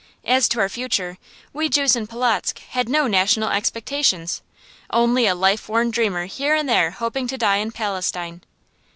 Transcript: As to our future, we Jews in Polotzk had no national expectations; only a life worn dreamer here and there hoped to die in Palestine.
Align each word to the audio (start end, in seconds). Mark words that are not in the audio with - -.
As 0.25 0.49
to 0.49 0.59
our 0.59 0.67
future, 0.67 1.19
we 1.53 1.69
Jews 1.69 1.95
in 1.95 2.07
Polotzk 2.07 2.57
had 2.69 2.89
no 2.89 3.05
national 3.05 3.51
expectations; 3.51 4.41
only 4.89 5.27
a 5.27 5.35
life 5.35 5.69
worn 5.69 5.91
dreamer 5.91 6.25
here 6.25 6.55
and 6.55 6.67
there 6.67 6.89
hoped 6.89 7.27
to 7.27 7.37
die 7.37 7.57
in 7.57 7.71
Palestine. 7.71 8.41